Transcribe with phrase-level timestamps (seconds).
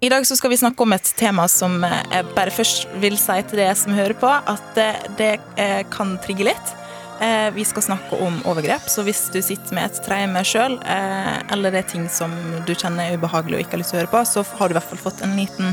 [0.00, 3.16] I dag så skal vi snakke om et tema som eh, jeg bare først vil
[3.18, 6.74] si til dere som hører på, at det, det eh, kan trigge litt.
[7.18, 11.74] Eh, Vi skal snakke om overgrep, så hvis du sitter med et traume sjøl, eller
[11.74, 12.30] det er ting som
[12.68, 14.76] du kjenner er ubehagelig og ikke har lyst til å høre på, så har du
[14.76, 15.72] i hvert fall fått en liten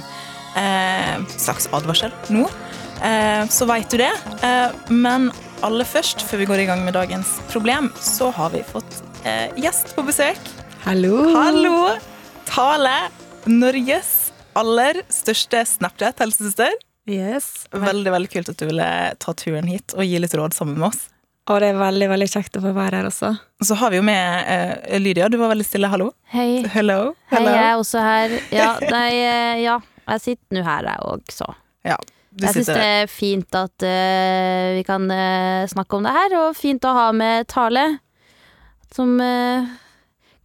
[0.58, 2.48] eh, slags advarsel nå.
[3.06, 4.10] Eh, Så veit du det.
[4.42, 5.30] Eh, Men
[5.62, 9.54] aller først, før vi går i gang med dagens problem, så har vi fått eh,
[9.62, 10.42] gjest på besøk.
[10.88, 11.28] Hallo.
[11.38, 11.78] Hallo!
[12.50, 12.96] Tale,
[13.46, 16.72] Norges aller største Snapchat-helsesøster.
[17.06, 17.68] Yes.
[17.70, 18.88] Veldig veldig kult at du ville
[19.22, 21.04] ta turen hit og gi litt råd sammen med oss.
[21.46, 23.30] Og det er veldig veldig kjekt å få være her også.
[23.62, 25.28] Så har vi jo med uh, Lydia.
[25.30, 25.92] Du var veldig stille.
[25.92, 26.08] Hallo.
[26.34, 26.64] Hei.
[26.74, 27.12] Hello.
[27.30, 28.34] Hei, jeg er også her.
[28.56, 29.76] Ja, nei, eh, ja.
[30.08, 31.50] Jeg sitter nå her, jeg også.
[31.86, 32.00] Ja,
[32.34, 36.36] du Jeg syns det er fint at uh, vi kan uh, snakke om det her,
[36.42, 37.86] og fint å ha med Tale,
[38.96, 39.18] som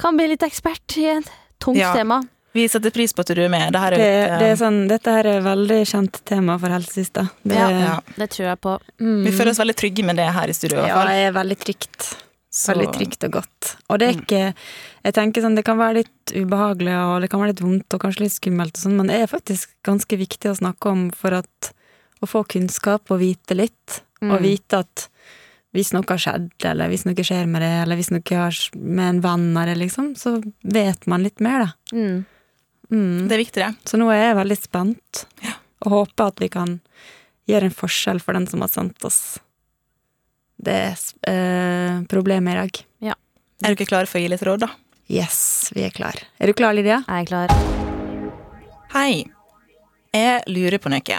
[0.01, 1.93] kan bli litt ekspert i et tungt Ja.
[1.95, 2.19] tema.
[2.53, 3.73] Vi setter pris på at du er med.
[3.73, 7.29] Dette, er Det, et, det er sånn, dette her er veldig kjent tema for helsesista.
[7.47, 7.69] Det, Ja.
[7.71, 8.01] ja.
[8.17, 8.73] Det tror jeg på.
[9.01, 10.81] mm, Vi føler oss veldig trygge med det her i studio.
[10.87, 12.17] Ja, det er veldig trygt.
[12.51, 13.77] Så- Veldig trygt og godt.
[13.89, 14.55] Og det er ikke
[15.05, 18.01] Jeg tenker sånn, det kan være litt ubehagelig, og det kan være litt vondt og
[18.03, 21.33] kanskje litt skummelt, og sånn, men det er faktisk ganske viktig å snakke om for
[21.33, 21.73] at
[22.23, 24.03] å få kunnskap og vite litt.
[24.21, 24.43] Og Mm.
[24.43, 25.09] vite at
[25.73, 29.09] hvis noe har skjedd, eller hvis noe skjer med det, eller hvis noe har med
[29.09, 31.97] en venn av det, liksom, så vet man litt mer, da.
[31.97, 32.27] Mm.
[32.91, 33.29] Mm.
[33.29, 33.71] Det er viktig, det.
[33.87, 35.53] Så nå er jeg veldig spent, Ja.
[35.87, 36.81] og håper at vi kan
[37.49, 39.39] gjøre en forskjell for den som har sendt oss
[40.61, 40.97] det
[41.27, 42.85] eh, problemet i dag.
[43.61, 44.71] Er du ikke klare for å gi litt råd, da?
[45.13, 46.17] Yes, vi er klar.
[46.41, 47.03] Er du klar, Lydia?
[47.05, 47.53] Jeg er klar.
[48.95, 49.27] Hei.
[50.17, 51.19] Jeg lurer på noe.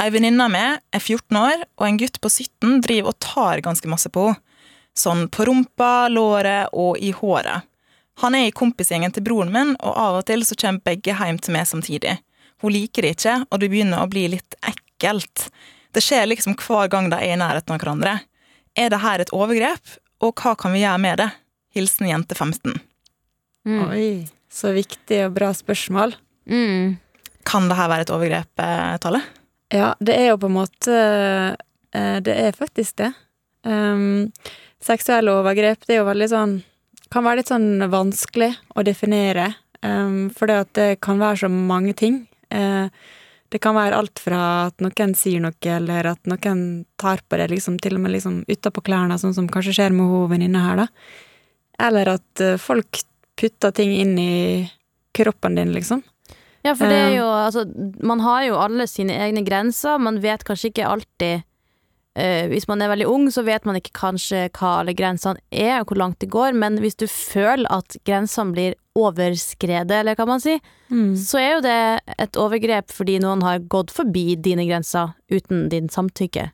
[0.00, 3.62] Ei venninne av meg er 14 år, og en gutt på 17 driver og tar
[3.64, 4.42] ganske masse på henne.
[5.00, 7.62] Sånn på rumpa, låret og i håret.
[8.20, 11.38] Han er i kompisgjengen til broren min, og av og til så kommer begge hjem
[11.40, 12.18] til meg samtidig.
[12.60, 15.46] Hun liker det ikke, og det begynner å bli litt ekkelt.
[15.96, 18.18] Det skjer liksom hver gang de er i nærheten av hverandre.
[18.76, 21.30] Er det her et overgrep, og hva kan vi gjøre med det?
[21.74, 22.76] Hilsen jente 15.
[23.66, 23.82] Mm.
[23.88, 24.10] Oi,
[24.52, 26.14] så viktig og bra spørsmål.
[26.50, 26.98] Mm.
[27.48, 29.22] Kan det her være et overgrep, eh, Tale?
[29.72, 30.94] Ja, det er jo på en måte
[31.94, 33.12] eh, Det er faktisk det.
[33.62, 34.32] Um,
[34.82, 36.54] seksuelle overgrep, det er jo veldig sånn
[37.10, 39.48] Kan være litt sånn vanskelig å definere,
[39.82, 42.22] um, for det det kan være så mange ting.
[42.54, 42.86] Uh,
[43.50, 47.48] det kan være alt fra at noen sier noe, eller at noen tar på det,
[47.50, 50.84] liksom, til og med liksom utapå klærne, sånn som kanskje skjer med hun venninna her,
[50.84, 50.86] da.
[51.88, 53.02] Eller at uh, folk
[53.40, 54.70] putter ting inn i
[55.16, 56.04] kroppen din, liksom.
[56.62, 57.16] Ja, for det er Eh.
[57.16, 57.64] jo Altså,
[58.04, 59.98] man har jo alle sine egne grenser.
[59.98, 61.42] Man vet kanskje ikke alltid
[62.20, 65.80] eh, Hvis man er veldig ung, så vet man ikke kanskje hva alle grensene er,
[65.80, 68.74] og hvor langt det går, men hvis du føler at grensene blir
[69.24, 70.60] overskredet, eller hva man sier,
[70.90, 71.14] Mm.
[71.16, 75.86] så er jo det et overgrep fordi noen har gått forbi dine grenser uten din
[75.88, 76.48] samtykke.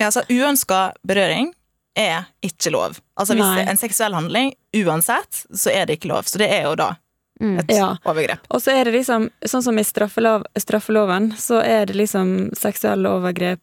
[0.00, 1.52] Ja, altså Uønska berøring
[1.94, 2.96] er ikke lov.
[3.20, 3.56] Altså Hvis Nei.
[3.58, 6.24] det er en seksuell handling, uansett, så er det ikke lov.
[6.24, 6.94] Så det er jo da
[7.40, 7.58] Mm.
[7.58, 7.96] et Ja.
[8.06, 8.38] overgrep.
[8.50, 13.04] Og så er det liksom, sånn som i straffelov, straffeloven, så er det liksom seksuelle
[13.10, 13.60] overgrep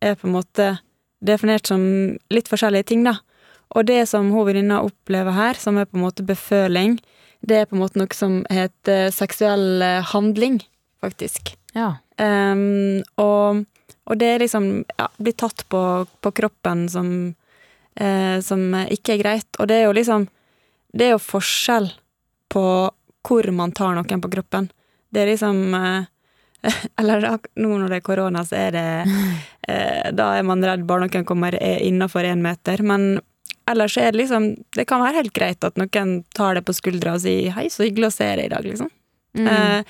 [0.00, 0.78] er på en måte
[1.24, 1.82] definert som
[2.32, 3.18] litt forskjellige ting, da.
[3.76, 6.96] Og det som hun venninna opplever her, som er på en måte beføling,
[7.44, 10.60] det er på en måte noe som heter seksuell eh, handling,
[11.02, 11.52] faktisk.
[11.76, 11.98] Ja.
[12.18, 13.62] Um, og,
[14.08, 15.82] og det er liksom ja, blir tatt på,
[16.24, 17.12] på kroppen som,
[17.94, 19.48] eh, som ikke er greit.
[19.58, 20.28] Og det er jo liksom
[20.88, 21.90] Det er jo forskjell
[22.48, 22.62] på
[23.28, 24.70] hvor man tar noen på kroppen.
[25.12, 26.06] Det er liksom eh,
[26.98, 27.20] Eller
[27.56, 28.84] nå når det er korona, så er det
[29.68, 32.82] eh, Da er man redd bare noen kommer innafor én meter.
[32.82, 33.20] Men
[33.68, 37.14] ellers er det liksom Det kan være helt greit at noen tar det på skuldra
[37.14, 38.90] og sier 'hei, så hyggelig å se deg i dag', liksom.
[39.36, 39.46] Mm.
[39.46, 39.82] Eh,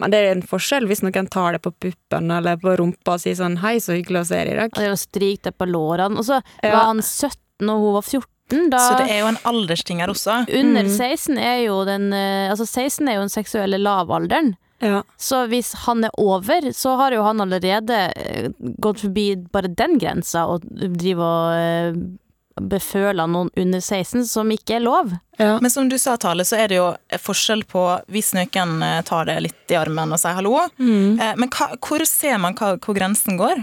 [0.00, 3.20] men det er en forskjell hvis noen tar det på puppen eller på rumpa og
[3.20, 4.72] sier sånn 'hei, så hyggelig å se deg i dag'.
[4.72, 6.16] Og det å stryke det på lårene.
[6.16, 6.70] Og så Ja.
[6.72, 8.70] var han 17, og hun var 14.
[8.70, 10.46] Da Så det er jo en aldersting her også.
[10.48, 10.90] Under Mm.
[10.96, 14.56] 16 er jo den eh, Altså 16 er jo den seksuelle lavalderen.
[14.80, 15.02] Ja.
[15.20, 18.50] Så hvis han er over, så har jo han allerede eh,
[18.80, 22.00] gått forbi bare den grensa og driver og eh,
[22.60, 25.12] beføler noen under 16, som ikke er lov.
[25.40, 25.54] Ja.
[25.62, 26.88] Men som du sa, Tale, så er det jo
[27.22, 30.56] forskjell på hvis noen eh, tar det litt i armen og sier hallo.
[30.80, 31.20] Mm.
[31.20, 33.62] Eh, Men hva, hvor ser man hva, hvor grensen går?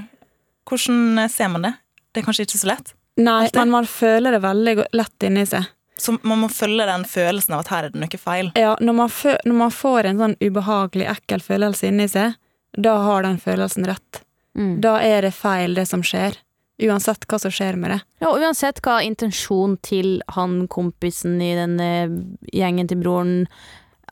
[0.67, 1.73] Hvordan ser man det?
[2.13, 2.93] Det er kanskje ikke så lett.
[3.17, 5.65] Nei, men man føler det veldig lett inni seg.
[5.97, 8.51] Så man må følge den følelsen av at her er det noe feil.
[8.59, 12.37] Ja, når man, fø når man får en sånn ubehagelig, ekkel følelse inni seg,
[12.77, 14.21] da har den følelsen rett.
[14.57, 14.77] Mm.
[14.83, 16.37] Da er det feil, det som skjer.
[16.85, 17.99] Uansett hva som skjer med det.
[18.21, 22.13] Ja, og uansett hva intensjonen til han kompisen i den eh,
[22.53, 23.47] gjengen til broren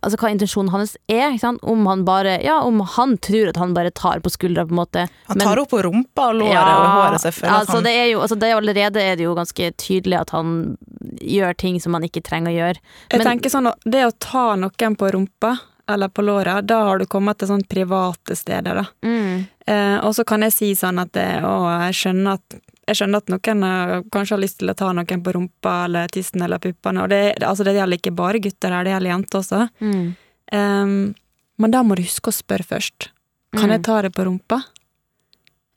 [0.05, 1.63] Altså hva intensjonen hans er, ikke sant?
[1.65, 4.81] Om han bare Ja, om han tror at han bare tar på skuldra, på en
[4.83, 5.07] måte.
[5.27, 7.59] Han Men- tar opp på rumpa og låret og håret, selvfølgelig.
[7.59, 10.29] altså, han det er jo, altså, det er allerede er det jo ganske tydelig at
[10.29, 10.77] han
[11.21, 12.77] gjør ting som han ikke trenger å gjøre.
[13.11, 16.97] Jeg Men- tenker sånn, Det å ta noen på rumpa eller på låret, da har
[16.99, 18.73] du kommet til sånn private steder.
[18.75, 18.85] da.
[19.03, 19.47] Mm.
[19.67, 23.21] Eh, og så kan jeg si sånn at det, å, jeg skjønner at jeg skjønner
[23.23, 26.61] at noen eh, kanskje har lyst til å ta noen på rumpa eller tissen eller
[26.61, 27.01] puppene.
[27.03, 29.61] og det, altså det gjelder ikke bare gutter her, det gjelder jenter også.
[29.81, 30.05] Mm.
[30.53, 31.15] Um,
[31.57, 33.09] men da må du huske å spørre først.
[33.55, 33.73] Kan Mm.
[33.77, 34.61] jeg ta det på rumpa?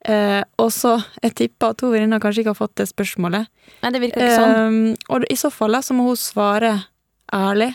[0.09, 3.49] Uh, og så, jeg tipper at hun venninna kanskje ikke har fått det spørsmålet.
[3.83, 4.55] Nei, det virker ikke sånn.
[4.55, 6.71] Um, og i så fall da, så må hun svare
[7.35, 7.73] ærlig.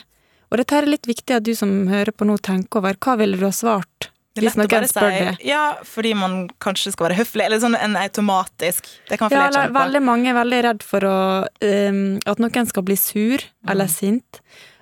[0.49, 2.97] Og dette er litt viktig at du som hører på nå tenker over.
[3.01, 4.09] Hva ville du ha svart
[4.43, 5.35] hvis noen spør si det?
[5.47, 9.47] ja, fordi man kanskje skal være høflig, eller sånn en automatisk Det kan Ja, flere
[9.47, 9.79] eller, kjenne på.
[9.85, 11.17] veldig mange er veldig redd for å,
[11.61, 14.41] um, at noen skal bli sur eller sint.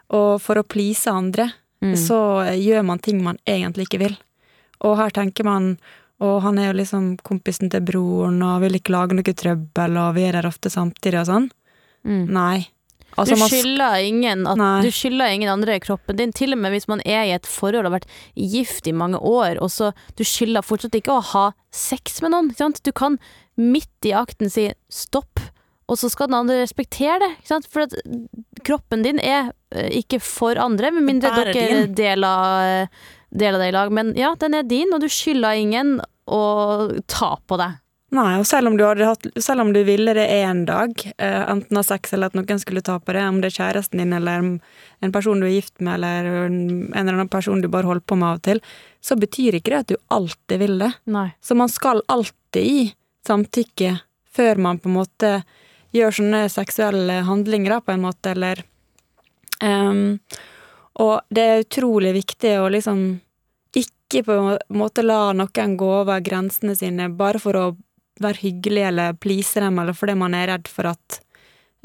[0.10, 1.52] Og for å please andre,
[1.84, 1.98] Mm.
[2.00, 2.18] så
[2.56, 4.18] gjør man ting man egentlig ikke vil.
[4.82, 5.78] Og her tenker man
[6.22, 10.16] og han er jo liksom kompisen til broren og vil ikke lage noe trøbbel, og
[10.16, 11.52] vi er der ofte samtidig og sånn.
[12.08, 12.30] Mm.
[12.30, 12.68] Nei.
[13.16, 13.38] Du Altså,
[14.84, 16.34] du skylder ingen ingen andre kroppen din.
[16.34, 19.20] Til og med hvis man er i et forhold og har vært gift i mange
[19.20, 22.54] år, og så du skylder fortsatt ikke å ha sex med noen.
[22.84, 23.20] Du kan
[23.60, 25.42] midt i akten si stopp,
[25.88, 27.62] og så skal den andre respektere det.
[27.70, 27.86] For
[28.66, 32.88] kroppen din er eh, ikke for andre, med mindre dere deler,
[33.30, 33.94] deler det i lag.
[33.94, 36.44] Men ja, den er din, og du skylder ingen å
[37.12, 37.83] ta på deg.
[38.14, 41.42] Nei, og selv om du, hadde hatt, selv om du ville det én dag, eh,
[41.50, 44.14] enten av sex eller at noen skulle ta på det, om det er kjæresten din
[44.14, 44.44] eller
[45.04, 46.58] en person du er gift med, eller en,
[46.94, 48.64] eller annen person du bare holder på med av og til,
[49.04, 50.92] så betyr ikke det at du alltid vil det.
[51.12, 51.28] Nei.
[51.42, 52.88] Så man skal alltid gi
[53.28, 53.98] samtykke
[54.34, 55.34] før man på en måte
[55.94, 58.64] gjør sånne seksuelle handlinger, på en måte, eller
[59.62, 60.20] um,
[61.02, 63.06] Og det er utrolig viktig å liksom
[63.74, 67.66] ikke på en måte la noen gå over grensene sine bare for å
[68.22, 71.20] være hyggelig eller please dem, eller fordi man er redd for at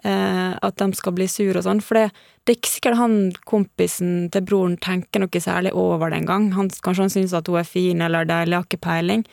[0.04, 1.82] eh, at de skal bli sur og sånn.
[1.84, 2.08] For det,
[2.44, 3.16] det er ikke sikkert han
[3.48, 6.50] kompisen til broren tenker noe særlig over det engang.
[6.52, 9.24] Kanskje han syns at hun er fin eller deilig, har ikke peiling.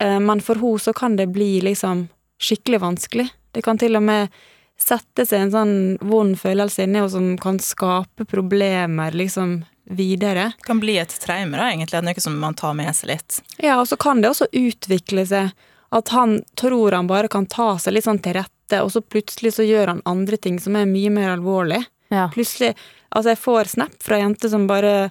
[0.00, 2.08] Eh, men for henne så kan det bli liksom
[2.42, 3.28] skikkelig vanskelig.
[3.54, 4.34] Det kan til og med
[4.80, 10.50] sette seg en sånn vond følelse inni henne som kan skape problemer liksom videre.
[10.58, 12.00] Det kan bli et traume, da, egentlig.
[12.02, 13.38] Noe som man tar med seg litt.
[13.62, 15.52] Ja, og så kan det også utvikle seg
[15.94, 19.52] at han tror han bare kan ta seg litt sånn til rette, og så plutselig
[19.54, 21.82] så gjør han andre ting som er mye mer alvorlig.
[22.12, 22.28] Ja.
[22.34, 22.74] Plutselig
[23.14, 25.10] Altså, jeg får snap fra jenter som bare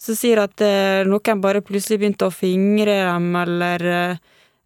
[0.00, 4.14] som sier at eh, noen bare plutselig begynte å fingre dem, eller eh,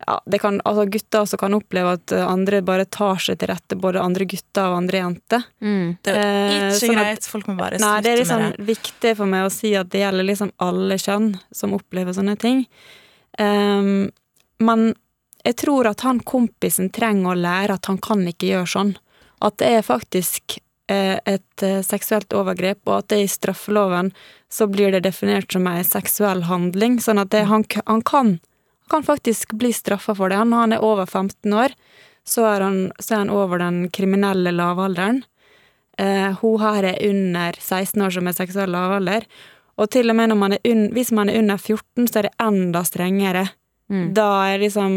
[0.06, 3.50] ja, det kan, altså Gutter også kan oppleve at eh, andre bare tar seg til
[3.50, 5.44] rette, både andre gutter og andre jenter.
[5.64, 5.96] Mm.
[6.06, 7.26] Det er Eh, ikke sånn at- greit.
[7.34, 8.66] Folk må bare Nei, det er slutte liksom det.
[8.70, 12.62] viktig for meg å si at det gjelder liksom alle kjønn som opplever sånne ting.
[13.38, 14.12] Um,
[14.62, 14.94] men
[15.46, 18.94] jeg tror at han kompisen trenger å lære at han kan ikke gjøre sånn.
[19.44, 20.58] At det er faktisk
[20.90, 24.10] eh, et eh, seksuelt overgrep, og at det i straffeloven
[24.50, 26.98] så blir det definert som ei seksuell handling.
[27.04, 28.36] Sånn at det, han, han kan
[28.86, 30.38] han kan faktisk bli straffa for det.
[30.44, 31.72] Når han er over 15 år,
[32.24, 35.24] så er han, så er han over den kriminelle lavalderen.
[35.98, 39.26] Eh, hun her er under 16 år som er seksuell lavalder.
[39.76, 42.84] Og til og med man un, hvis man er under 14, så er det enda
[42.86, 43.48] strengere.
[43.92, 44.06] Mm.
[44.16, 44.94] Da er liksom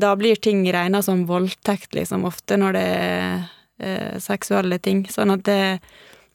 [0.00, 3.34] Da blir ting regna som voldtekt, liksom, ofte når det er
[3.80, 5.02] eh, seksuelle ting.
[5.12, 5.80] Sånn at det,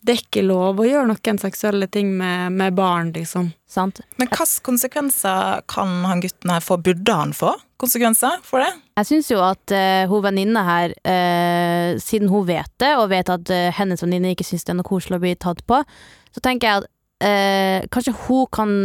[0.06, 3.50] det er ikke lov å gjøre noen seksuelle ting med, med barn, liksom.
[3.66, 4.04] Sant?
[4.20, 6.78] Men hvilke konsekvenser kan han gutten her få?
[6.86, 8.72] Burde han få konsekvenser for det?
[9.00, 13.32] Jeg syns jo at uh, hun venninna her, uh, siden hun vet det, og vet
[13.34, 15.82] at uh, hennes venninne ikke syns det er noe koselig å bli tatt på,
[16.36, 16.88] så tenker jeg at
[17.26, 18.76] uh, kanskje hun kan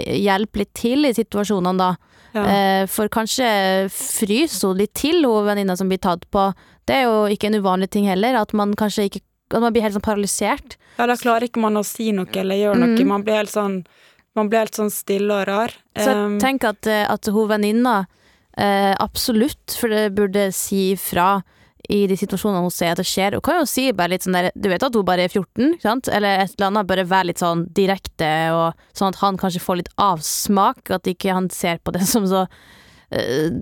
[0.00, 1.92] hjelpe litt til i situasjonene da.
[2.34, 2.44] Ja.
[2.44, 3.46] Eh, for kanskje
[3.94, 6.50] fryser hun litt til, hun venninna som blir tatt på.
[6.88, 9.82] Det er jo ikke en uvanlig ting heller, at man kanskje ikke At man blir
[9.82, 10.76] helt sånn paralysert.
[10.94, 12.92] Ja, da klarer ikke man å si noe eller gjøre noe.
[12.94, 13.08] Mm.
[13.10, 13.80] Man blir helt sånn
[14.38, 15.74] man blir helt sånn stille og rar.
[15.98, 17.96] Så jeg tenker at, eh, at hun venninna
[18.56, 21.40] eh, absolutt for det burde si fra
[21.90, 23.36] i de situasjonene hun ser at det skjer.
[23.38, 25.74] Hun kan jo si bare litt sånn der Du vet at hun bare er 14,
[25.74, 26.10] ikke sant?
[26.12, 26.90] Eller et eller annet.
[26.90, 30.84] Bare være litt sånn direkte, og sånn at han kanskje får litt avsmak.
[30.94, 32.46] At ikke han ser på det som så
[33.10, 33.58] eh,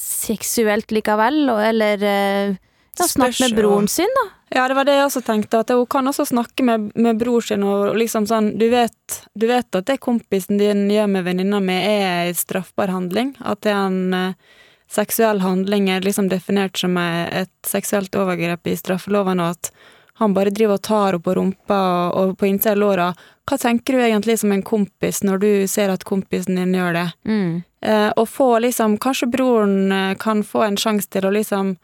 [0.00, 2.56] seksuelt likevel, og, eller uh,
[2.96, 4.26] ja, snakke med broren sin, da.
[4.54, 7.42] Ja, det var det jeg også tenkte, at hun kan også snakke med, med bror
[7.42, 11.58] sin og liksom sånn du vet, du vet at det kompisen din gjør med venninna
[11.62, 13.34] mi, er en straffbar handling?
[13.42, 14.54] At det er en eh,
[14.90, 19.70] seksuell handling er liksom definert som et seksuelt overgrep i straffeloven, og at
[20.18, 21.78] han bare driver og tar henne på rumpa
[22.08, 23.06] og, og på innsida av låra.
[23.46, 27.06] Hva tenker du egentlig som en kompis når du ser at kompisen din gjør det?
[27.28, 27.50] Mm.
[27.84, 31.76] Eh, og få liksom Kanskje broren eh, kan få en sjanse til å liksom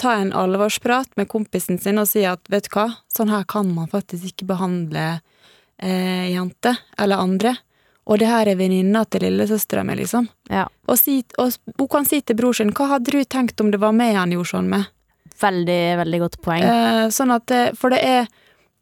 [0.00, 3.68] ta en alvorsprat med kompisen sin og si at vet du hva, sånn her kan
[3.74, 5.04] man faktisk ikke behandle
[5.82, 7.56] eh, jenter eller andre.
[8.10, 10.26] Og det her er venninna til lillesøstera mi, liksom.
[10.50, 10.64] Ja.
[10.90, 13.78] Og, si, og hun kan si til bror sin hva hadde du tenkt om det
[13.82, 14.88] var meg han gjorde sånn med?
[15.42, 16.62] Veldig, veldig godt poeng.
[16.66, 18.26] Eh, sånn at For det er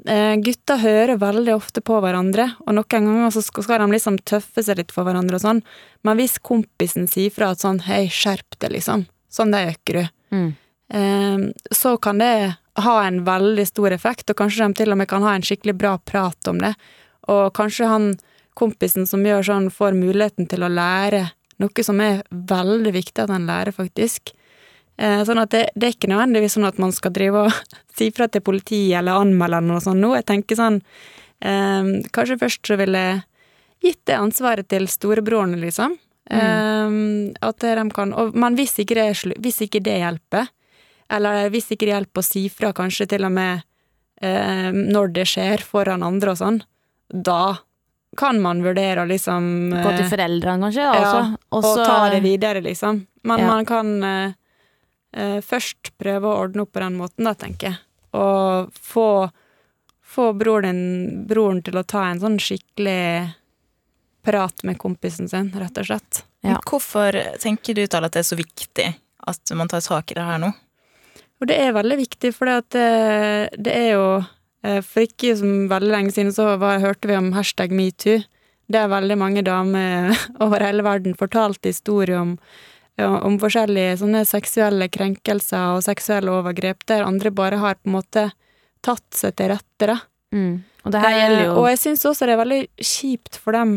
[0.08, 4.16] eh, Gutter hører veldig ofte på hverandre, og noen ganger så skal skal de liksom
[4.28, 5.60] tøffe seg litt for hverandre og sånn,
[6.04, 10.08] men hvis kompisen sier fra at sånn hei, skjerp deg, liksom, sånn det øker du,
[10.30, 10.50] Mm.
[10.94, 11.38] eh,
[11.74, 15.22] så kan det ha en veldig stor effekt, og kanskje de til og med kan
[15.22, 16.74] ha en skikkelig bra prat om det,
[17.28, 18.12] og kanskje han
[18.59, 21.28] kompisen som gjør sånn, får muligheten til å lære
[21.61, 24.33] noe som er veldig viktig at han lærer, faktisk.
[25.00, 28.11] Eh, sånn at det, det er ikke nødvendigvis sånn at man skal drive og si
[28.16, 30.12] fra til politiet eller anmelde noe sånt nå.
[30.19, 30.80] Jeg tenker sånn
[31.40, 33.21] eh, Kanskje først så ville jeg
[33.80, 35.97] gitt det ansvaret til storebroren, liksom.
[36.30, 36.97] Eh,
[37.42, 40.52] at de kan og, Men hvis ikke, det, hvis ikke det hjelper,
[41.11, 43.64] eller hvis ikke det hjelper å si fra, kanskje til og med
[44.23, 46.61] eh, når det skjer foran andre og sånn,
[47.11, 47.59] da
[48.17, 50.87] kan man vurdere å liksom Gå til eh, foreldrene, kanskje.
[50.87, 51.71] da, ja, også.
[51.71, 53.07] og ta det videre, liksom.
[53.23, 53.47] Men Ja.
[53.47, 54.33] man kan uh,
[55.12, 57.79] eh, først prøve å ordne opp på den måten, da, tenker jeg.
[58.19, 59.31] Og få,
[60.02, 63.31] få broren, din, broren til å ta en sånn skikkelig
[64.26, 66.25] prat med kompisen sin, rett og slett.
[66.43, 66.57] Ja.
[66.57, 68.88] Men Hvorfor tenker du Tale, at det er så viktig
[69.31, 70.50] at man tar tak i det her nå?
[71.40, 72.83] Og det er veldig viktig, for det,
[73.57, 74.05] det er jo
[74.61, 78.19] For ikke veldig lenge siden så var, hørte vi om hashtag metoo.
[78.71, 80.12] Der veldig mange damer
[80.45, 82.35] over hele verden fortalte historier om,
[83.00, 88.26] om forskjellige sånne seksuelle krenkelser og seksuelle overgrep, der andre bare har på en måte
[88.85, 89.97] tatt seg til rette, da.
[90.37, 90.61] Mm.
[90.85, 93.57] Og det her gjelder jo Eh, Og jeg syns også det er veldig kjipt for
[93.57, 93.73] dem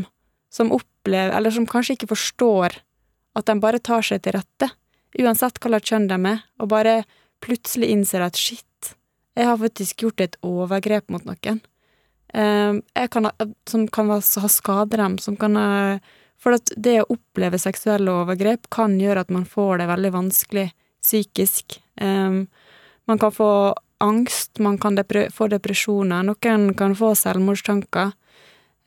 [0.54, 2.78] som opplever, eller som kanskje ikke forstår,
[3.36, 4.70] at de bare tar seg til rette,
[5.20, 7.00] uansett hva slags kjønn de er, og bare
[7.44, 8.94] plutselig innser at shit,
[9.36, 11.62] jeg har faktisk gjort et overgrep mot noen.
[12.34, 13.30] Eh, jeg kan
[13.70, 16.00] som kan ha skadet dem, som kan ha
[16.44, 20.66] For det å oppleve seksuelle overgrep kan gjøre at man får det veldig vanskelig
[21.00, 21.78] psykisk.
[21.96, 22.44] Eh,
[23.08, 28.12] man kan få angst, man kan depre få depresjoner, noen kan få selvmordstanker.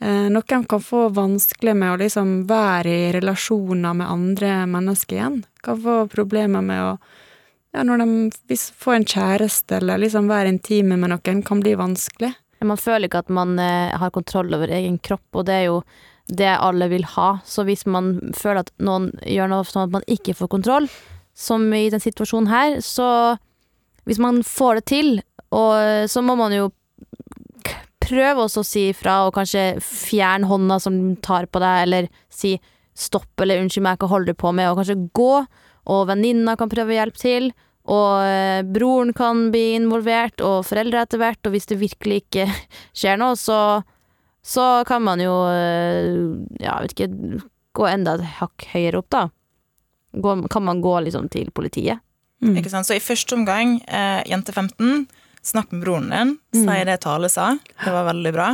[0.01, 5.39] Eh, noen kan få vanskelig med å liksom være i relasjoner med andre mennesker igjen.
[5.65, 6.93] Kan få problemer med å
[7.77, 8.03] ja, når
[8.49, 12.33] de får en kjæreste eller liksom være intime med noen, kan bli vanskelig.
[12.65, 15.81] Man føler ikke at man eh, har kontroll over egen kropp, og det er jo
[16.27, 17.37] det alle vil ha.
[17.45, 20.89] Så hvis man føler at noen gjør noe sånn at man ikke får kontroll,
[21.37, 23.37] som i den situasjonen her, så
[24.07, 25.09] Hvis man får det til,
[25.51, 26.69] og så må man jo
[27.99, 32.53] prøve også å si ifra, og kanskje fjerne hånda som tar på deg, eller si
[32.95, 35.33] stopp eller unnskyld meg, hva holder du på med, og kanskje gå,
[35.91, 37.51] og venninna kan prøve å hjelpe til.
[37.87, 42.47] Og eh, broren kan bli involvert, og foreldre etter hvert, og hvis det virkelig ikke
[42.99, 43.59] skjer noe, så,
[44.43, 46.11] så kan man jo eh,
[46.65, 47.41] Ja, vet ikke
[47.77, 49.27] Gå enda et hakk høyere opp, da.
[50.17, 52.01] Gå, kan man gå liksom til politiet?
[52.41, 52.55] Mm.
[52.57, 52.89] Ikke sant?
[52.89, 55.03] Så i første omgang, eh, jente 15,
[55.45, 56.31] snakk med broren din.
[56.57, 57.51] Si det Tale sa.
[57.85, 58.47] Det var veldig bra.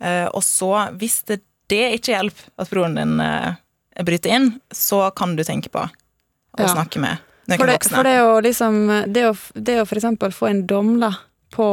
[0.00, 0.70] Eh, og så,
[1.02, 3.58] hvis det, det ikke hjelper at broren din eh,
[4.06, 6.70] bryter inn, så kan du tenke på å Ja.
[6.70, 7.18] snakke med
[7.50, 7.96] noen For det, voksne.
[7.96, 8.78] for det å liksom
[9.12, 11.12] Det å, det å for eksempel få en dom da
[11.50, 11.66] på,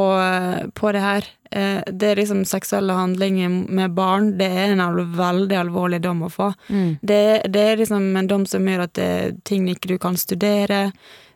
[0.74, 4.32] på det her eh, Det er liksom seksuelle handlinger med barn.
[4.40, 6.52] Det er en al veldig alvorlig dom å få.
[6.68, 10.18] Det, det er liksom en dom som gjør at det er ting ikke du kan
[10.18, 10.88] studere.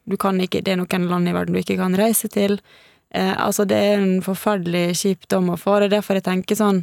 [0.04, 2.58] Du kan ikke, det er noen land i verden du ikke kan reise til.
[3.14, 5.78] Eh, altså, det er en forferdelig kjip dom å få.
[5.78, 6.82] Det er derfor jeg tenker sånn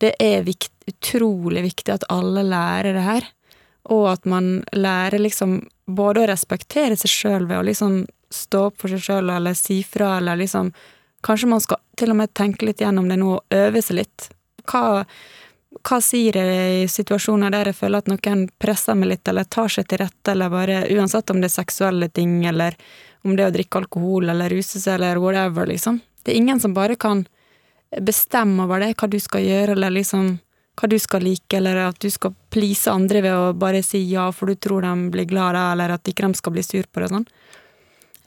[0.00, 3.28] Det er vikt, utrolig viktig at alle lærer det her.
[3.92, 8.80] Og at man lærer liksom både å respektere seg sjøl ved å liksom stå opp
[8.82, 10.72] for seg sjøl eller si fra, eller liksom
[11.24, 14.26] Kanskje man skal til og med tenke litt gjennom det nå og øve seg litt.
[14.68, 15.06] Hva,
[15.80, 19.72] hva sier jeg i situasjoner der jeg føler at noen presser meg litt, eller tar
[19.72, 22.76] seg til rette, eller bare Uansett om det er seksuelle ting, eller
[23.24, 26.02] om det er å drikke alkohol eller ruse seg eller whatever, liksom.
[26.20, 27.24] Det er ingen som bare kan
[28.04, 30.34] bestemme over det, hva du skal gjøre, eller liksom
[30.74, 34.30] hva du skal like, eller at du skal please andre ved å bare si ja,
[34.34, 37.10] for du tror de blir glade, eller at ikke de skal bli sur på det
[37.10, 37.26] og sånn.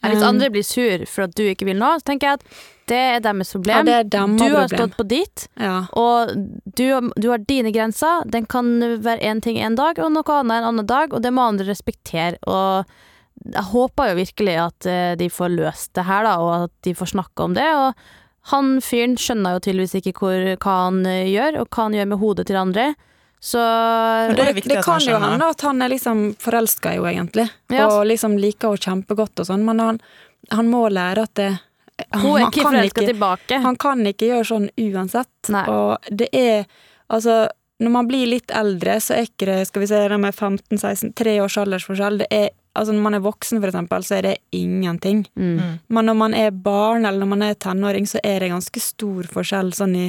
[0.04, 2.34] Ja, Hvis Um, andre blir sur for at du ikke vil nå, så tenker jeg
[2.40, 2.44] at
[2.88, 3.86] det er deres Ja, problem.
[3.86, 4.78] det er deres du har problem.
[4.80, 5.88] stått på ditt, Ja.
[5.92, 6.30] og
[6.78, 8.24] du, du har dine grenser.
[8.30, 11.34] Den kan være én ting en dag, og noe annet en annen dag, og det
[11.34, 12.38] må andre respektere.
[12.48, 12.86] Og
[13.52, 16.94] jeg håper jo virkelig at eh, de får løst det her, da, og at de
[16.94, 17.68] får snakke om det.
[17.76, 17.94] Og
[18.52, 22.10] han fyren skjønner jo tydeligvis ikke hvor, hva han eh, gjør, og hva han gjør
[22.14, 22.88] med hodet til andre.
[23.44, 27.06] Så Men det er det, det kan jo hende at han er liksom forelska jo,
[27.06, 27.86] egentlig, Ja.
[27.92, 30.00] og liksom liker henne kjempegodt og sånn, men han,
[30.50, 31.52] han må lære at det
[32.18, 33.60] hun er ikke kan forelska tilbake.
[33.64, 35.52] Han kan ikke gjøre sånn uansett.
[35.54, 35.66] Nei.
[35.70, 36.68] Og det er
[37.08, 37.46] Altså,
[37.80, 41.14] når man blir litt eldre, så er ikke det Skal vi se, det med 15-16
[41.16, 42.18] Tre års aldersforskjell.
[42.20, 45.26] Det er Altså, når man er voksen, for eksempel, så er det ingenting.
[45.36, 45.54] Mm.
[45.58, 45.76] Mm.
[45.98, 49.30] Men når man er barn, eller når man er tenåring, så er det ganske stor
[49.34, 50.08] forskjell sånn i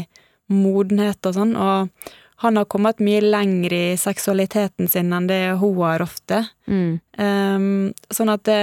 [0.53, 1.55] modenhet og sånn.
[1.57, 2.13] Og
[2.45, 6.45] han har kommet mye lenger i seksualiteten sin enn det hun har ofte.
[6.71, 7.01] Mm.
[7.19, 7.73] Um,
[8.15, 8.61] sånn at det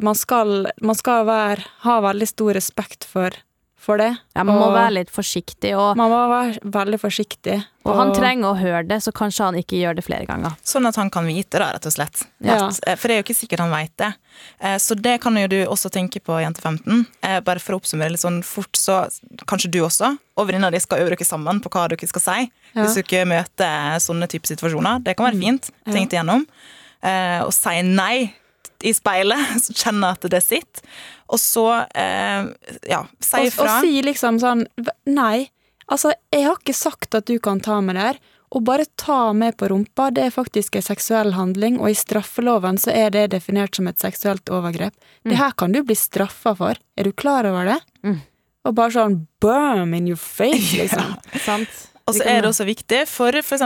[0.00, 3.34] Man skal, man skal være, ha veldig stor respekt for,
[3.80, 4.10] for det.
[4.36, 7.64] Ja, man må Og- være litt forsiktig, og, Man må være veldig forsiktig.
[7.86, 10.52] og han trenger å høre det, så kanskje han ikke gjør det flere ganger.
[10.62, 12.26] Sånn at han kan vite det, rett og slett.
[12.44, 12.66] Ja.
[12.68, 14.14] At, eh, for det er jo ikke sikkert han veit det.
[14.60, 17.06] Eh, Så det kan jo du også tenke på, jente 15.
[17.22, 19.08] Eh, Bare for å oppsummere litt sånn fort, så
[19.46, 22.50] kanskje du også og venninna di skal øve dere sammen på hva dere skal si.
[22.74, 22.84] Ja.
[22.84, 25.02] Hvis dere møter sånne type situasjoner.
[25.02, 25.70] Det kan være fint.
[25.86, 25.92] Ja.
[25.92, 26.46] Tenk det gjennom.
[27.02, 28.34] Eh, Og si nei
[28.82, 30.82] i speilet, så kjenner at det sitter.
[31.30, 32.48] Og så, eh,
[32.90, 33.64] ja, si og, ifra.
[33.78, 34.64] og si liksom sånn
[35.06, 35.48] Nei,
[35.86, 38.18] altså, jeg har ikke sagt at du kan ta meg der.
[38.50, 42.80] Å bare ta meg på rumpa, det er faktisk en seksuell handling, og i straffeloven
[42.82, 44.90] så er det definert som et seksuelt overgrep.
[45.22, 46.74] Det her kan du bli straffa for.
[46.98, 47.78] Er du klar over det?
[48.02, 48.18] Mm.
[48.66, 51.14] Og bare sånn boom in your face, liksom.
[51.46, 51.86] Sant?
[52.10, 53.62] Og så er det også viktig for f.eks.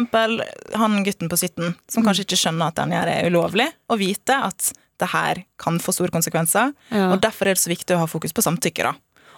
[0.77, 2.07] han gutten på 17, som Mm.
[2.11, 4.73] kanskje ikke skjønner at den gjør er ulovlig, å vite at
[5.05, 6.73] det her kan få store konsekvenser.
[6.91, 7.11] Ja.
[7.13, 8.95] Og derfor er det så viktig å ha fokus på samtykke, da.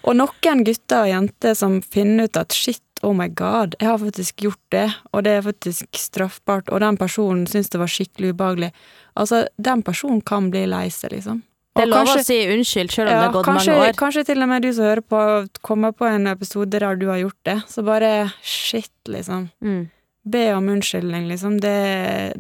[0.07, 3.99] Og noen gutter og jenter som finner ut at shit, oh my god, jeg har
[4.01, 8.31] faktisk gjort det, og det er faktisk straffbart, og den personen syns det var skikkelig
[8.37, 8.71] ubehagelig.
[9.19, 11.43] Altså, den personen kan bli lei seg, liksom.
[11.77, 13.89] Det er lov kanskje- å si unnskyld, selv om ja, det har gått kanskje, mange
[13.91, 13.99] år.
[14.01, 15.21] Kanskje til og med du som hører på,
[15.67, 19.51] kommer på en episode der du har gjort det, så bare shit, liksom.
[19.61, 19.91] Mm.
[20.25, 21.59] Be om unnskyldning, liksom.
[21.61, 21.77] Det,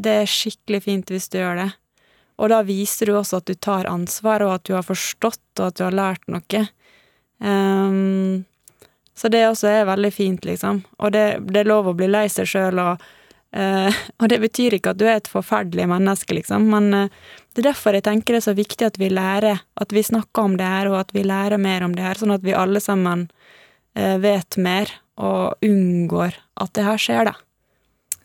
[0.01, 1.69] det er skikkelig fint hvis du gjør det.
[2.37, 5.71] Og da viser du også at du tar ansvar, og at du har forstått, og
[5.71, 6.65] at du har lært noe.
[7.41, 8.45] Um,
[9.17, 10.83] så det også er veldig fint, liksom.
[11.01, 13.07] Og det, det er lov å bli lei seg sjøl, og,
[13.57, 17.65] uh, og det betyr ikke at du er et forferdelig menneske, liksom, men uh, det
[17.65, 20.59] er derfor jeg tenker det er så viktig at vi lærer, at vi snakker om
[20.61, 23.27] det her, og at vi lærer mer om det her, sånn at vi alle sammen
[23.97, 27.39] uh, vet mer, og unngår at det her skjer, da.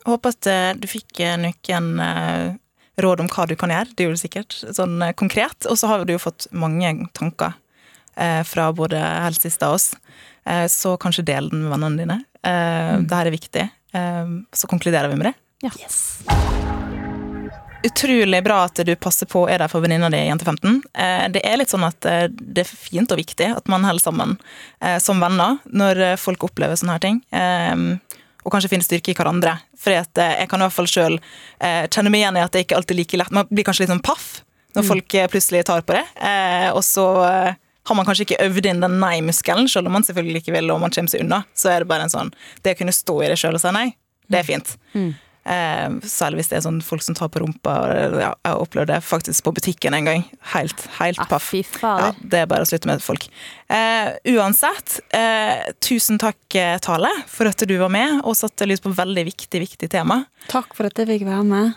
[0.02, 2.58] Jeg håper at du fikk noen
[3.02, 3.94] råd om hva du kan gjøre.
[3.96, 5.68] Det gjorde du sikkert, sånn eh, konkret.
[5.70, 7.54] Og så har du jo fått mange tanker
[8.16, 9.92] eh, fra både helsesista og oss.
[10.46, 12.20] Eh, så kanskje del den med vennene dine.
[12.44, 13.68] Eh, Det her er viktig.
[13.94, 15.36] Eh, så konkluderer vi med det.
[15.62, 15.72] Ja.
[17.84, 20.84] Utrolig bra at du passer på er der for venninna di, jente 15.
[20.94, 24.36] Eh, Det er litt sånn at det er fint og viktig at man holder sammen
[24.82, 27.22] eh, som venner når folk opplever sånne her ting.
[28.42, 29.60] Eh, Og kanskje finne styrke i hverandre.
[29.78, 31.20] For jeg kan i hvert fall sjøl
[31.62, 33.32] kjenne meg igjen i at det ikke alltid er like lett.
[33.32, 34.44] Man blir kanskje litt sånn paff
[34.76, 36.06] når folk eh, plutselig tar på det.
[36.22, 37.54] Eh, Og så eh,
[37.90, 40.80] har man kanskje ikke øvd inn den nei-muskelen, selv om man selvfølgelig ikke vil og
[40.84, 41.44] man kommer seg unna.
[41.58, 42.30] Så er det bare en sånn
[42.64, 43.88] Det å kunne stå i det sjøl og si nei,
[44.32, 44.76] det er fint.
[44.94, 45.14] Mm.
[45.44, 47.74] Eh, særlig hvis det er sånn folk som tar på rumpa.
[48.14, 50.26] Ja, jeg har opplevd det faktisk på butikken en gang.
[50.54, 51.50] Helt, helt Ah, paff.
[51.82, 53.26] Ja, det er bare å slutte med folk.
[53.70, 58.80] Eh, uansett, eh, tusen takk, eh, Tale, for at du var med og satte lys
[58.82, 60.26] på veldig viktig, viktig tema.
[60.48, 61.74] Takk for at jeg fikk være med.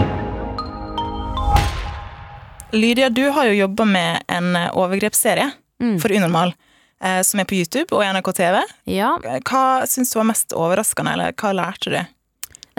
[2.74, 6.00] Lydia, du har jo jobba med en overgrepsserie Mm.
[6.00, 6.54] for Unormal,
[7.02, 8.60] eh, som er på YouTube og NRK TV.
[8.86, 12.06] Ja, Hva syns du var mest overraskende, eller hva lærte du?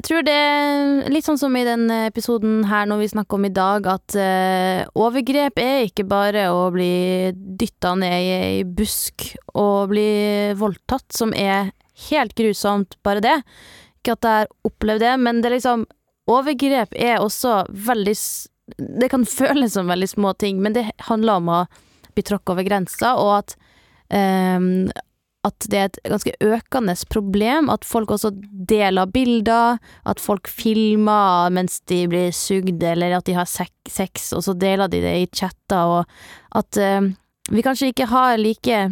[0.06, 3.48] Jeg tror det er litt sånn som i den episoden her når vi snakker om
[3.48, 9.26] i dag, at uh, overgrep er ikke bare å bli dytta ned i ei busk
[9.58, 10.06] og bli
[10.62, 11.72] voldtatt, som er
[12.12, 13.34] helt grusomt, bare det.
[13.98, 15.88] Ikke at jeg har opplevd det, men det er liksom
[16.30, 18.14] Overgrep er også veldig
[19.02, 21.60] Det kan føles som veldig små ting, men det handler om å
[22.14, 23.58] bli tråkka over grensa, og at
[24.14, 24.86] ehm,
[25.46, 28.32] at det er et ganske økende problem at folk også
[28.70, 29.78] deler bilder,
[30.10, 34.90] at folk filmer mens de blir sugd, eller at de har sex, og så deler
[34.92, 37.12] de det i chatter, og at uh,
[37.54, 38.86] vi kanskje ikke har like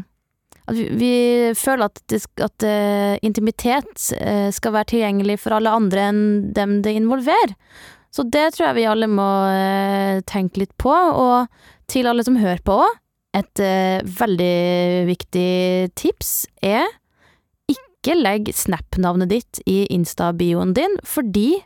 [0.64, 1.16] at vi, vi
[1.60, 6.24] føler at, det, at uh, intimitet uh, skal være tilgjengelig for alle andre enn
[6.56, 7.58] dem det involverer.
[8.14, 9.26] Så det tror jeg vi alle må
[10.30, 11.50] tenke litt på, og
[11.90, 13.00] til alle som hører på òg,
[13.34, 15.50] et eh, veldig viktig
[15.98, 16.86] tips er
[17.72, 21.64] ikke legg Snap-navnet ditt i Insta-bioen din, fordi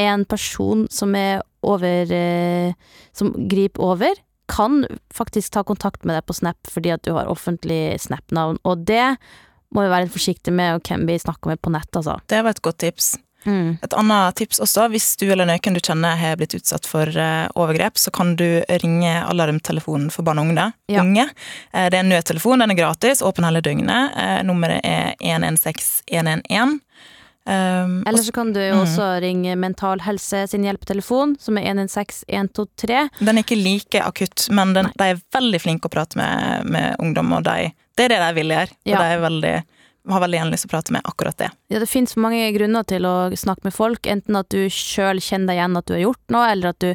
[0.00, 2.72] en person som er over eh,
[3.12, 7.28] Som griper over, kan faktisk ta kontakt med deg på Snap fordi at du har
[7.30, 9.18] offentlig Snap-navn, og det
[9.70, 12.16] må vi være litt forsiktige med og hvem vi snakker med på nett, altså.
[12.26, 13.12] Det var et godt tips.
[13.46, 17.48] Et annet tips også, hvis du eller noen du kjenner har blitt utsatt for eh,
[17.56, 20.72] overgrep, så kan du ringe alarmtelefonen for barn og unge.
[20.88, 21.00] Ja.
[21.02, 21.28] unge.
[21.72, 24.12] Eh, det er en nødtelefon, den er gratis, åpen hele døgnet.
[24.16, 26.80] Eh, nummeret er 116 111.
[27.46, 28.82] Um, Eller så kan du jo Mm.
[28.84, 33.08] også ringe Mental Helse sin hjelpetelefon, som er 116 123.
[33.18, 36.96] Den er ikke like akutt, men den, de er veldig flinke å prate med, med
[37.00, 38.70] ungdom, og de, det er det de vil gjøre.
[38.70, 38.98] Og Ja.
[38.98, 39.54] de er veldig,
[40.08, 41.50] har veldig gjerne lyst til å prate med akkurat det.
[41.72, 45.52] Ja, det finnes mange grunner til å snakke med folk, enten at du sjøl kjenner
[45.52, 46.90] deg igjen at du har gjort noe, eller at du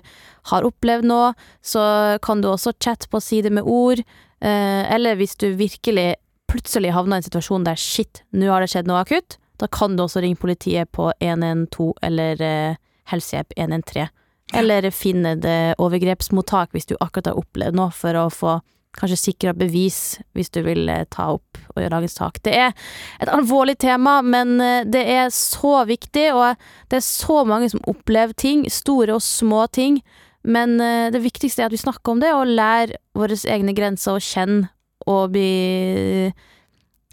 [0.51, 1.85] har opplevd noe, så
[2.25, 4.01] kan du også chatte på side med ord,
[4.41, 6.15] eh, eller hvis du virkelig
[6.49, 9.95] plutselig havner i en situasjon der shit, nå har det skjedd noe akutt, da kan
[9.95, 12.77] du også ringe politiet på 112 eller eh,
[13.11, 14.09] helsehjelp 113.
[14.53, 18.59] Eller finne det overgrepsmottak hvis du akkurat har opplevd noe, for å få
[18.95, 22.39] kanskje sikra bevis hvis du vil eh, ta opp og gjøre dagens sak.
[22.43, 22.73] Det er
[23.21, 26.55] et alvorlig tema, men eh, det er så viktig, og
[26.91, 29.99] det er så mange som opplever ting, store og små ting.
[30.45, 34.15] Men eh, det viktigste er at vi snakker om det, og lærer våre egne grenser
[34.15, 34.69] å kjenne
[35.05, 36.31] og bli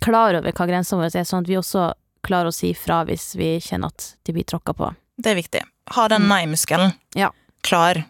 [0.03, 1.91] klar over hva grensene våre er, sånn at vi også
[2.27, 4.89] klarer å si fra hvis vi kjenner at de blir tråkka på.
[5.19, 5.63] Det er viktig.
[5.97, 6.29] Ha den Mm.
[6.31, 7.31] nei-muskelen Ja.
[7.63, 8.05] klar.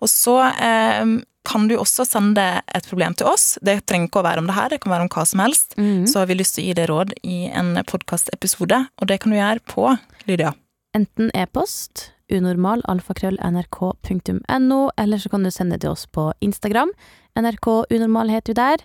[0.00, 1.04] Og så eh,
[1.48, 3.58] kan du også sende et problem til oss.
[3.64, 5.74] Det trenger ikke å være om det her, det kan være om hva som helst.
[6.10, 9.34] Så har vi lyst til å gi deg råd i en podkastepisode, og det kan
[9.34, 9.88] du gjøre på
[10.28, 10.52] Lydia.
[10.94, 16.92] Enten e-post, unormal, alfakrøll, nrk.no, eller så kan du sende det til oss på Instagram.
[17.38, 18.84] NRK Unormal heter vi der.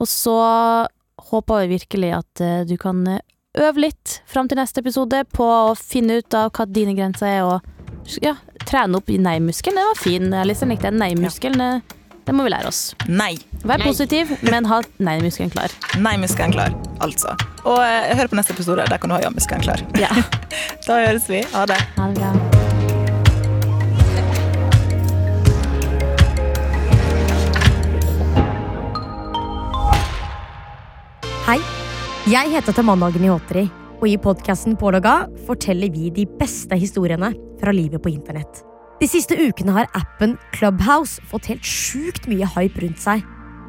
[0.00, 0.36] Og så
[1.28, 3.04] håper vi virkelig at eh, du kan
[3.52, 7.44] øve litt fram til neste episode på å finne ut av hva dine grenser er,
[7.44, 7.71] og
[8.22, 8.36] ja,
[8.66, 9.78] trene opp nei-muskelen.
[9.78, 10.32] Den var fin.
[10.34, 11.60] Alice, jeg likte den nei-muskelen.
[11.60, 11.98] Ja.
[12.22, 12.94] Det må vi lære oss.
[13.10, 13.34] Nei.
[13.66, 13.88] Vær Nei.
[13.88, 15.74] positiv, men ha nei-muskelen klar.
[15.98, 17.34] Nei-muskelen klar, altså.
[17.66, 19.82] Og eh, hør på neste episode, der kan du ha ja-muskelen klar.
[19.98, 20.12] Ja.
[20.86, 21.42] Da høres vi.
[21.54, 21.78] Ha det.
[21.98, 22.32] Ha det bra.
[31.46, 31.58] Hei,
[32.30, 33.64] jeg heter Tamanna Agnihotri,
[34.02, 38.64] og i podkasten Pålogga forteller vi de beste historiene fra livet på internett.
[38.98, 43.22] De siste ukene har appen Clubhouse fått helt sjukt mye hype rundt seg.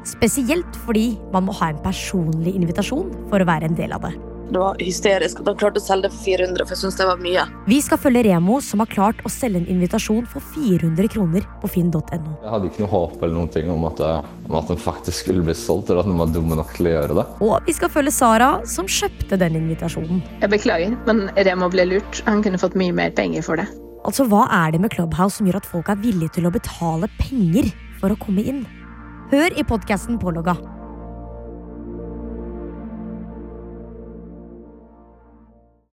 [0.04, 4.33] Spesielt fordi man må ha en personlig invitasjon for å være en del av det.
[4.54, 7.06] Det var hysterisk at han klarte å selge det for 400, for jeg synes det
[7.08, 7.44] var mye.
[7.66, 11.70] Vi skal følge Remo, som har klart å selge en invitasjon for 400 kroner på
[11.74, 12.00] finn.no.
[12.06, 15.24] Jeg hadde ikke noe håp eller noen ting om at, jeg- om at den faktisk
[15.24, 17.26] skulle bli solgt, eller at den var dumme nok til å gjøre det.
[17.42, 20.22] Og vi skal følge Sara, som kjøpte den invitasjonen.
[20.40, 22.22] Jeg beklager, men Remo ble lurt.
[22.30, 23.66] Han kunne fått mye mer penger for det.
[24.04, 27.08] Altså, Hva er det med Clubhouse som gjør at folk er villige til å betale
[27.18, 28.66] penger for å komme inn?
[29.32, 30.54] Hør i podkasten Pålogga